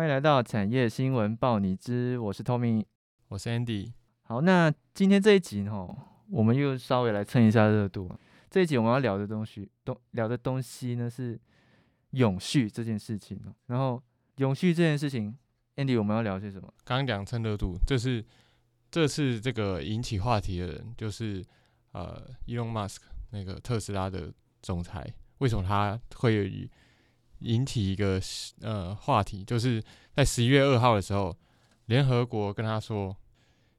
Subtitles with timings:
[0.00, 2.82] 欢迎来到产业新闻报你知，我是 Tommy，
[3.28, 3.92] 我是 Andy。
[4.22, 5.94] 好，那今天这一集哈，
[6.30, 8.10] 我们又稍微来蹭一下热度。
[8.48, 11.38] 这一集我们要聊的东西，东聊的东西呢是
[12.12, 13.38] 永续这件事情。
[13.66, 14.02] 然后
[14.36, 15.36] 永续这件事情
[15.76, 16.72] ，Andy，我们要聊些什么？
[16.82, 18.24] 刚刚讲蹭热度，这是
[18.90, 21.44] 这次这个引起话题的人，就是
[21.92, 23.00] 呃，Elon Musk
[23.32, 24.32] 那个特斯拉的
[24.62, 26.70] 总裁，为什么他会？
[27.40, 28.20] 引起一个
[28.60, 29.82] 呃话题，就是
[30.14, 31.36] 在十一月二号的时候，
[31.86, 33.16] 联合国跟他说，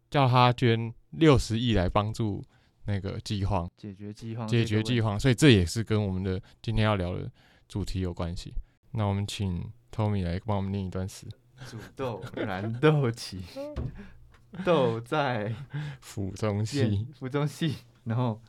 [0.10, 2.44] 叫他捐六十亿来帮助
[2.86, 5.20] 那个饥荒，解决饥荒，解决饥荒。
[5.20, 7.32] 所以这也是跟我们的今天要聊的
[7.68, 8.54] 主题有关系。
[8.92, 11.28] 那我们请 Tommy 来帮我们念一段诗：
[11.70, 13.40] 煮豆燃豆萁，
[14.66, 15.54] 豆在
[16.02, 18.42] 釜中泣，釜中泣，然后。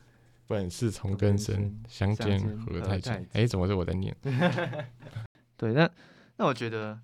[0.53, 3.09] 本是从根生，相煎何太急。
[3.33, 4.15] 哎，怎么是我在念？
[5.57, 5.89] 对，那
[6.37, 6.99] 那我觉得，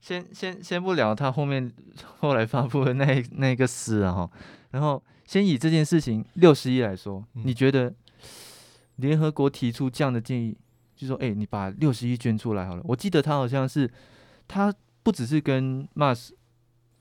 [0.00, 1.72] 先先先不聊他后面
[2.20, 4.30] 后来发布的那那个诗啊哈，
[4.70, 7.92] 然后先以这件事情六十一来说，你觉得
[8.96, 10.56] 联合国提出这样的建议，
[10.94, 12.82] 就说哎，你把六十一捐出来好了。
[12.84, 13.90] 我记得他好像是
[14.46, 16.30] 他不只是跟 Mas，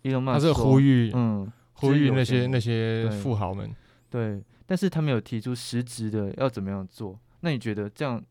[0.04, 3.74] 伊隆马斯，他是呼吁，嗯，呼吁那些那些富豪们，
[4.12, 4.44] 对。
[4.68, 8.24] 但是他没有提出实质的要怎么样做，那你觉得这样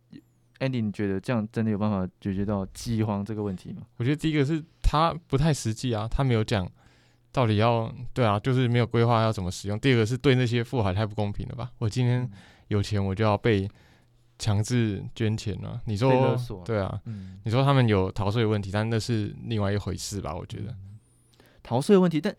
[0.61, 3.83] ，Andy，你觉得这样真的有办法解决到饥荒这个问题吗？
[3.99, 6.67] 我觉得第一个是他不太实际啊，他没有讲
[7.31, 9.79] 到底要对啊，就是没有规划要怎么使用。
[9.79, 11.71] 第二个是对那些富豪太不公平了吧？
[11.77, 12.27] 我今天
[12.69, 13.69] 有钱我就要被
[14.39, 16.11] 强制捐钱了，你说
[16.65, 16.99] 对啊？
[17.45, 20.35] 你说他们有逃税问题，但那是另外一回事吧？
[20.35, 20.75] 我觉得
[21.63, 22.35] 逃税问题，但。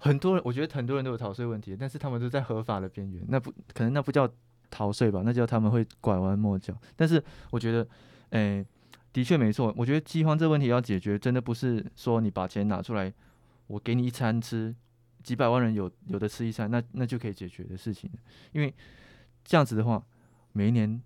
[0.00, 4.28] 很多人，我觉得很多人都有逃税问题，但是他们都在合法的边缘，那不可能，那不叫
[4.70, 5.20] 逃税吧？
[5.24, 6.74] 那叫他们会拐弯抹角。
[6.96, 7.86] 但是我觉得，
[8.30, 8.64] 诶，
[9.12, 9.74] 的确没错。
[9.76, 13.12] 我觉得饥荒这问题要解决，真的不是说你把钱拿出来，
[13.66, 14.74] 我给你一餐吃，
[15.22, 18.10] 几百万人有有的吃一餐，那那就可以解决的事情。
[18.52, 18.74] 因为
[19.44, 20.02] 这样子的话，
[20.52, 20.98] 每一年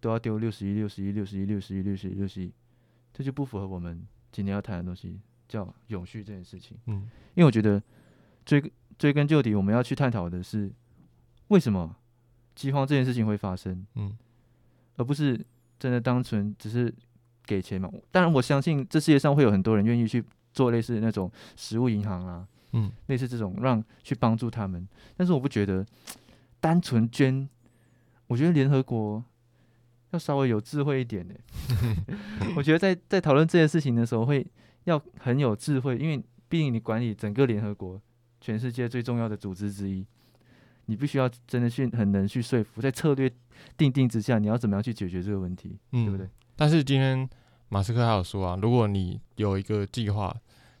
[0.00, 2.52] 都要丢六十亿、六十亿、六十亿、六十亿、六十亿、六十亿，
[3.14, 6.76] 这就不符合我们今天要谈的东西，叫永续这件事情。
[6.86, 7.80] 嗯，因为我觉得。
[8.44, 10.70] 追追根究底，我们要去探讨的是
[11.48, 11.96] 为什么
[12.54, 14.16] 饥荒这件事情会发生，嗯，
[14.96, 15.40] 而不是
[15.78, 16.92] 真的单纯只是
[17.46, 17.90] 给钱嘛。
[18.10, 24.86] 当然，我相信这世界上会有很多人愿意去做类似那种食物银行啊，嗯，类似这种让去帮助他们。
[25.16, 25.86] 但是我不觉得
[26.60, 27.48] 单纯捐，
[28.26, 29.24] 我觉得联合国
[30.10, 31.34] 要稍微有智慧一点的。
[32.56, 34.46] 我觉得在在讨论这件事情的时候，会
[34.84, 38.00] 要很有智慧，因为毕竟你管理整个联合国。
[38.40, 40.06] 全世界最重要的组织之一，
[40.86, 43.30] 你必须要真的去很能去说服，在策略
[43.76, 46.28] 定定之下，你要怎么样去解决这个问题，对不对？
[46.56, 47.28] 但是今天
[47.68, 50.34] 马斯克还有说啊，如果你有一个计划，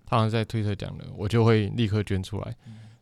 [0.04, 2.56] 他好像在推特讲的，我就会立刻捐出来。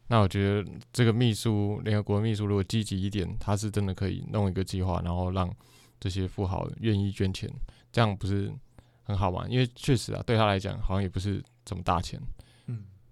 [0.08, 5.50] 那我觉得这个秘书，联合国秘书如果积极一点，他是真的可以弄一个计划，然后让
[6.00, 7.50] 这些富豪愿意捐钱，
[7.92, 8.52] 这样不是
[9.02, 9.47] 很好吗？
[9.48, 12.20] 因为确实啊，对他来讲好像也不是这么大钱。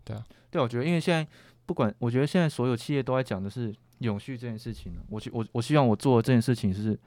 [0.07, 0.27] 嗯，对啊。
[0.51, 1.27] 对，我觉得，因为现在
[1.67, 6.99] 不管，我觉得现在所有企业都在讲的是永续这件事情我我我希望我做这件事情是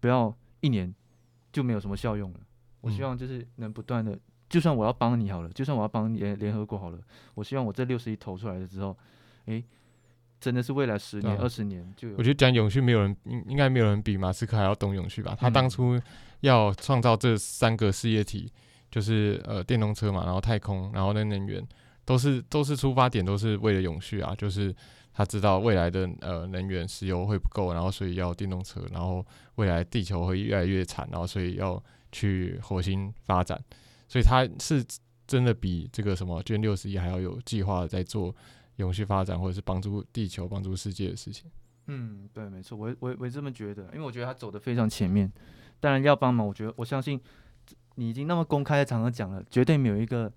[0.00, 0.92] 不要一年
[1.52, 2.40] 就没有什么效用了。
[2.80, 4.18] 我希望就是能不断的，
[4.48, 6.98] 就算我要帮你好了，就算我要帮联联合国好了，
[7.34, 8.96] 我希望我这六十亿投出来了之后，
[9.46, 9.64] 诶，
[10.40, 12.16] 真的是未来十年、二十年就有。
[12.18, 15.36] 我觉得讲永续，没有人应应该没有人比马斯克还要懂永续吧？
[15.38, 15.98] 他当初
[16.40, 18.52] 要创造这三个事业体，
[18.90, 21.66] 就是呃电动车嘛，然后太空，然后那能源。
[22.04, 24.74] 都是都是出发点都是为了永续啊，就是
[25.12, 31.82] 他知道未来的呃能源石油会不够，然后所以要电动车，然后未来地球会越来越惨，然后所以要
[32.12, 33.58] 去火星发展，
[34.08, 34.84] 所以他是
[35.26, 38.34] 真的比这个什么捐六十亿还要有计划在做
[38.76, 41.50] 永续发展或者是帮助地球、帮助世界的事情。
[41.86, 45.32] 嗯，对，没错，我我我这么觉得，因为我觉得他走的非常前面，
[45.80, 47.20] 当然要帮忙，我觉得我相信
[47.94, 50.30] 你已经那么公开的场合讲了，绝对没有一个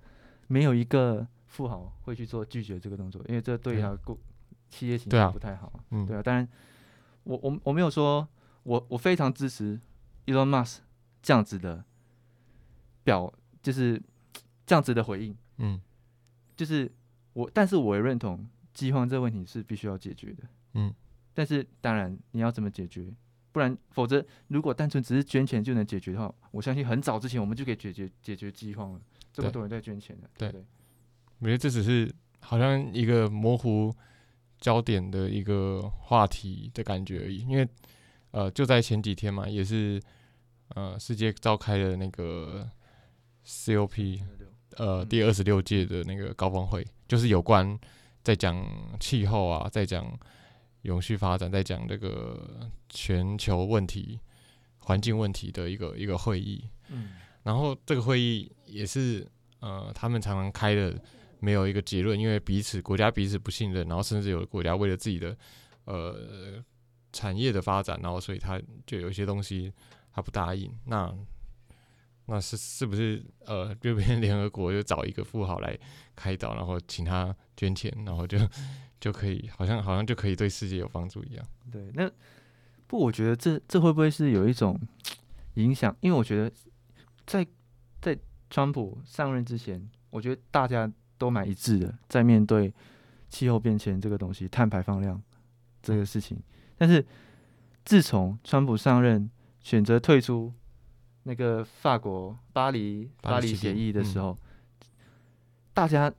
[0.47, 1.27] 没有一个。
[1.47, 4.17] 富豪会去做拒绝这个动作，因为这对他公
[4.69, 5.83] 企业形象不太好。
[5.91, 6.21] 嗯，对啊。
[6.21, 6.47] 当然，
[7.23, 8.27] 我我我没有说，
[8.63, 9.79] 我我非常支持
[10.25, 10.77] Elon Musk
[11.21, 11.83] 这样子的
[13.03, 13.33] 表，
[13.63, 14.01] 就是
[14.65, 15.35] 这样子的回应。
[15.57, 15.81] 嗯，
[16.55, 16.91] 就是
[17.33, 20.43] 我，但是我也认同饥荒这个问题是必须要解决的。
[20.73, 20.93] 嗯，
[21.33, 23.11] 但是当然你要怎么解决？
[23.53, 29.01] 不然，否则如果单纯只是捐钱就能解决的话，我相信很早之前我们就可以解决解决饥荒了。
[29.33, 30.65] 这么多人在捐钱的，对。
[31.39, 33.93] 我觉得这只是好像一个模糊
[34.59, 37.67] 焦点的一个话题的感觉而已，因为
[38.31, 40.01] 呃就在前几天嘛，也是
[40.69, 42.67] 呃世界召开的那个
[43.45, 44.21] COP
[44.77, 47.77] 呃第二十六届的那个高峰会，就是有关
[48.23, 48.65] 在讲
[48.99, 50.05] 气候啊，在讲
[50.81, 54.19] 永续发展，在讲这个全球问题、
[54.79, 56.69] 环境问题的一个一个会议。
[56.89, 57.09] 嗯
[57.43, 59.25] 然后这个会议也是
[59.61, 61.01] 呃，他们常常开的
[61.39, 65.37] 没有一个结论，因为彼此国家彼此不信任，然后甚至有的国家为了自己的
[65.85, 66.63] 呃
[67.13, 69.71] 产业的发展，然后所以他就有一些东西
[70.11, 70.71] 他不答应。
[70.85, 71.13] 那
[72.25, 75.77] 那是是不是呃，这边联合国就找一个富豪来
[76.15, 78.37] 开导，然后请他捐钱，然后就
[78.99, 81.47] 就可以好像好像就可以对世界有帮助一样。
[81.71, 82.11] 对，那
[82.87, 84.77] 不，我觉得这这会不会是有一种
[85.53, 85.95] 影响？
[86.01, 86.51] 因为我觉得
[87.25, 87.47] 在
[88.01, 88.17] 在
[88.49, 92.73] 川普上任之前，我觉得大家都蛮一致的，在面对
[93.29, 95.21] 气候变迁这个东西、碳排放量
[95.81, 96.37] 这个事情。
[96.77, 97.05] 但是
[97.85, 99.29] 自从川普上任，
[99.59, 100.53] 选择退出
[101.23, 104.37] 那个法国巴黎巴黎协议的时候，
[105.73, 106.13] 大家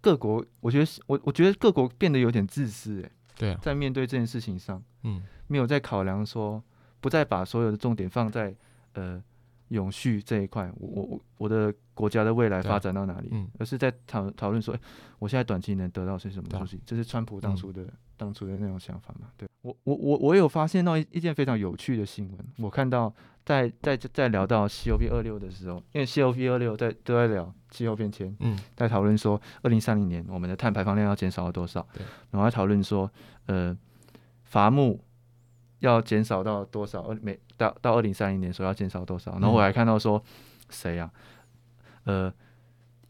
[0.00, 4.82] 各国，我觉得我我觉得各国变得有点自私、欸，对啊，在面对这件事情上。
[5.02, 6.62] 嗯没有在考量说，
[7.00, 8.54] 不再把所有的重点放在
[8.92, 9.22] 呃
[9.68, 14.80] 永续这一块，我我我我的国家的未来发展到哪里，嗯而是在讨讨论说，诶
[15.18, 17.86] 我现在短期能得到些什么东西，这是川普当嗯初的、
[18.16, 19.28] 当初的那种想法嘛？
[19.36, 23.12] 对我我我我有发现到一一件非常有趣的新闻，我看到
[23.44, 31.86] 在在在聊到 COP 二六的时候，因为 COP 二六在都在聊气候变迁，嗯在讨论说，二零三零年我们的碳排放量要减少到多少？
[31.92, 33.10] 对，然后还讨论说，
[33.46, 33.76] 呃，
[34.44, 34.98] 伐木
[35.80, 37.02] 要减少到多少？
[37.02, 39.32] 二每到到二零三零年说要减少多少？
[39.32, 40.22] 然后我嗯还看到说，
[40.70, 41.10] 谁呀、
[42.04, 42.32] 呃，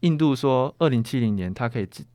[0.01, 2.05] 印度说二零七零年它可以降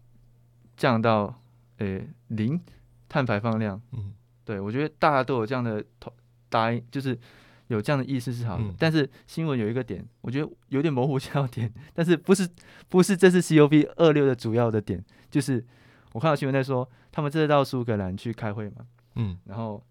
[0.76, 1.40] 降到
[1.78, 2.60] 呃零
[3.08, 3.80] 碳排放量。
[3.92, 4.12] 嗯
[4.44, 6.12] 对我觉得大家都有这样的投
[6.50, 7.18] 答应，就是
[7.68, 8.64] 有这样的意思是好的。
[8.64, 12.46] 嗯但是新闻有一个点，我觉得有点模糊焦点， 但是不是
[12.90, 15.64] 不是这是 COP 二六的主要的点，就是
[16.12, 19.82] 我看到新闻在说，他们这次到苏格兰去开会嘛，嗯然后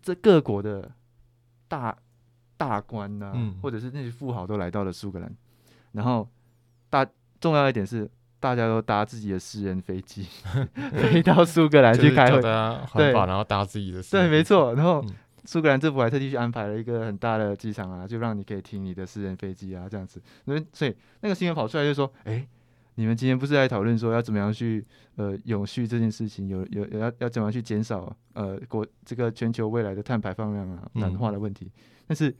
[0.00, 0.90] 这各国的
[1.68, 1.96] 大
[2.56, 5.36] 大官呐、嗯或者是那些富豪都来到了苏格兰，
[5.92, 6.28] 然后
[6.88, 7.06] 大
[7.40, 8.10] 重要一点是。
[8.42, 10.26] 大家都搭自己的私人飞机
[11.00, 20.20] 飞到苏格兰去开会，对，然后搭自己的对，没错，然后嗯苏格兰政府还特地去安排了一个很大的机场啊，就让你可以停你的私人飞机啊，这样子。
[20.46, 22.44] 那所以那个新闻跑出来就说，哎、
[22.96, 24.84] 你们今天不是在讨论说要怎么样去
[25.16, 31.70] 呃永续这件事情，有有有要要怎么样去减少呃国这个全球未来的碳排放量啊、暖嗯化的问题？
[32.06, 32.34] 但是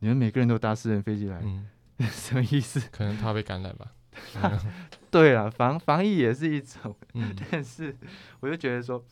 [0.00, 1.66] 你们每个人都搭私人飞机来，嗯，
[2.10, 2.80] 什么意思？
[2.90, 3.92] 可能怕被感染吧。
[5.10, 7.94] 对啊，防防疫也是一种，嗯但是
[8.40, 9.02] 我就觉得说，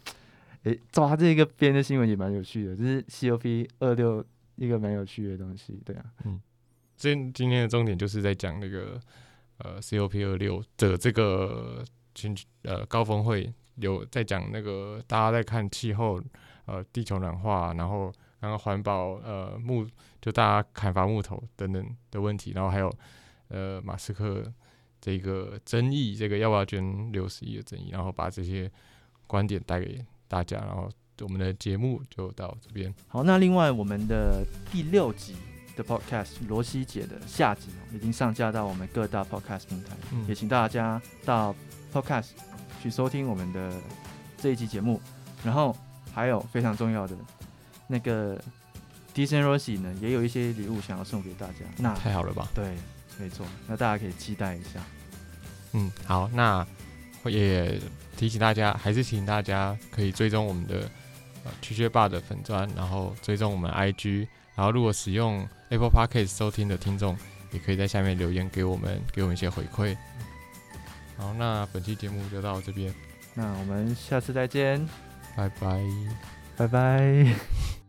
[0.65, 4.25] 诶，抓这个边的新闻也蛮有趣的，就是 COP 二六
[4.57, 6.41] 一个蛮有趣的东西，对啊，嗯
[6.97, 9.01] 今今天的重点就是在讲那个
[9.63, 11.85] 呃 COP 二六的这个
[12.15, 16.21] 群呃高峰会，有在讲那个大家在看气候
[16.67, 19.87] 呃地球暖化，然后然后环保呃木
[20.21, 22.93] 就大家砍伐木头等等的问题，然后还有
[23.49, 24.43] 呃马斯克
[25.01, 28.71] 这个争议，这个要不要捐六十亿的争议，然后把这些
[29.27, 30.91] 观点带给大家，然后
[31.21, 32.93] 我们的节目就到这边。
[33.09, 35.37] 好，那另外我们的第六集
[35.81, 41.55] 的 Podcast 罗西姐的下集哦已经上架到我们各大 Podcast 平台，嗯也请大家到
[41.93, 42.29] Podcast
[42.83, 43.73] 去收听我们的
[44.37, 45.01] 这一集节目。
[45.43, 45.75] 然后
[46.13, 47.17] 还有非常重要的
[47.87, 48.39] 那个
[49.15, 51.55] d i s n e Rosie 呢，也有一些礼物想要送给大家。
[51.79, 52.47] 那太好了吧？
[52.55, 52.77] 对，
[53.19, 54.81] 没错，那大家可以期待一下。
[55.73, 56.67] 嗯，好，那
[57.25, 57.81] 也
[58.19, 60.81] 提醒大家，还是提醒大家可以追踪我们的
[61.45, 64.27] 呃区学霸的粉砖，然后追踪我们 IG，
[64.61, 67.17] 然后如果使用 Apple Podcast 收听的听众，
[67.51, 69.97] 也可以在下面留言给我们，给我们一些回馈。
[71.17, 72.95] 好，那本期节目就到这边，
[73.33, 74.87] 那我们下次再见，
[75.35, 75.83] 拜拜。
[76.59, 77.80] 拜拜。